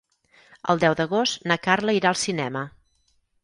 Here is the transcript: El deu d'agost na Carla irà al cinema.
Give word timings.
El 0.73 0.81
deu 0.83 0.95
d'agost 1.01 1.47
na 1.53 1.59
Carla 1.69 1.97
irà 2.01 2.13
al 2.15 2.21
cinema. 2.25 2.67